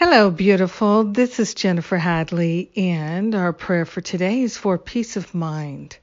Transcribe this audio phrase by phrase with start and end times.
[0.00, 1.02] Hello, beautiful.
[1.02, 5.98] This is Jennifer Hadley, and our prayer for today is for peace of mind.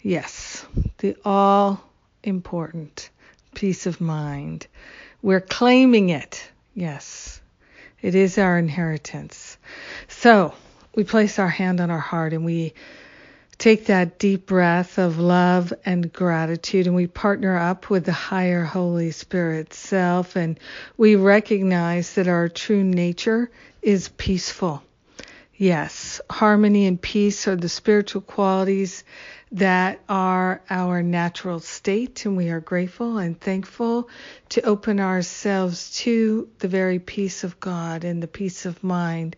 [0.00, 0.64] Yes,
[0.96, 1.84] the all
[2.22, 3.10] important
[3.54, 4.66] peace of mind.
[5.20, 6.42] We're claiming it.
[6.74, 7.42] Yes,
[8.00, 9.58] it is our inheritance.
[10.08, 10.54] So
[10.94, 12.72] we place our hand on our heart and we
[13.60, 18.64] take that deep breath of love and gratitude and we partner up with the higher
[18.64, 20.58] Holy Spirit self and
[20.96, 23.50] we recognize that our true nature
[23.82, 24.82] is peaceful.
[25.60, 29.04] Yes, harmony and peace are the spiritual qualities
[29.52, 34.08] that are our natural state, and we are grateful and thankful
[34.48, 39.36] to open ourselves to the very peace of God and the peace of mind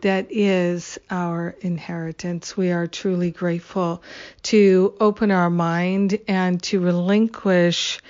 [0.00, 2.56] that is our inheritance.
[2.56, 4.02] We are truly grateful
[4.42, 8.00] to open our mind and to relinquish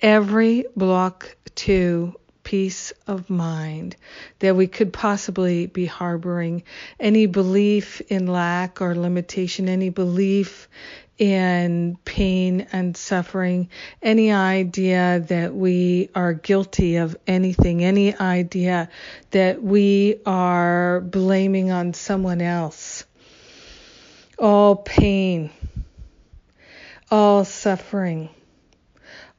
[0.00, 3.96] every block to peace of mind
[4.38, 6.62] that we could possibly be harboring
[6.98, 10.68] any belief in lack or limitation, any belief
[11.18, 13.68] in pain and suffering,
[14.02, 18.88] any idea that we are guilty of anything, any idea
[19.30, 23.04] that we are blaming on someone else,
[24.38, 25.50] all pain,
[27.10, 28.30] all suffering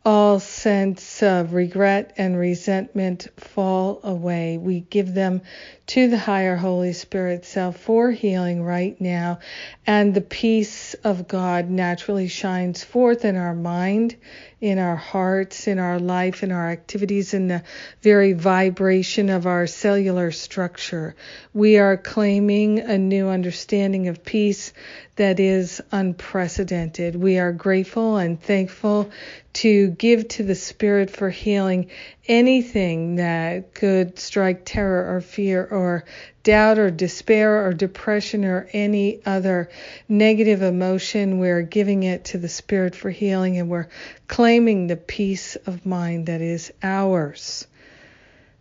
[0.04, 4.58] all sense of regret and resentment fall away.
[4.58, 5.42] We give them
[5.88, 9.40] to the higher Holy Spirit self for healing right now.
[9.86, 14.16] And the peace of God naturally shines forth in our mind,
[14.60, 17.64] in our hearts, in our life, in our activities, in the
[18.02, 21.16] very vibration of our cellular structure.
[21.54, 24.74] We are claiming a new understanding of peace
[25.18, 27.16] that is unprecedented.
[27.16, 29.12] We are grateful and thankful
[29.54, 31.90] to give to the Spirit for healing
[32.28, 36.06] anything that could strike terror or fear or
[36.44, 39.70] doubt or despair or depression or any other
[40.08, 41.40] negative emotion.
[41.40, 43.90] We're giving it to the Spirit for healing and we're
[44.28, 47.68] claiming the peace of mind that is ours.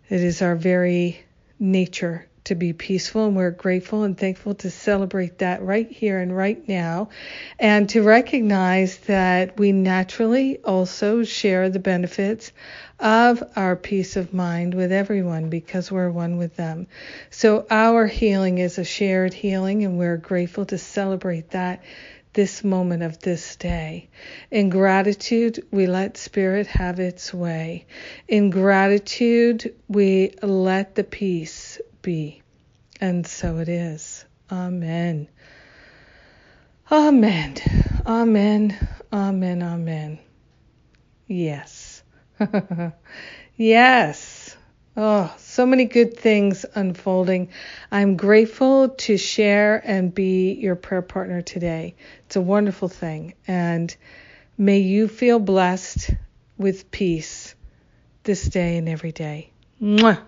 [0.09, 1.25] It is our very
[1.59, 6.37] nature to be peaceful, and we're grateful and thankful to celebrate that right here and
[6.37, 7.09] right now,
[7.61, 12.51] and to recognize that we naturally also share the benefits
[12.99, 16.89] of our peace of mind with everyone because we're one with them.
[17.31, 21.85] So our healing is a shared healing, and we're grateful to celebrate that
[22.33, 24.09] this moment of this day.
[24.51, 27.87] In gratitude, we let Spirit have its way.
[28.27, 32.43] In gratitude, we let the peace be.
[33.01, 34.25] And so it is.
[34.51, 35.29] Amen.
[36.91, 37.57] Amen.
[38.07, 38.89] Amen.
[39.13, 39.63] Amen.
[39.63, 40.19] Amen.
[41.27, 42.03] Yes.
[43.57, 44.57] yes.
[44.97, 47.51] Oh, so many good things unfolding.
[47.93, 51.95] I'm grateful to share and be your prayer partner today.
[52.27, 53.35] It's a wonderful thing.
[53.47, 53.95] And
[54.59, 56.11] may you feel blessed
[56.59, 57.55] with peace
[58.25, 59.53] this day and every day.
[59.81, 60.19] Mwah.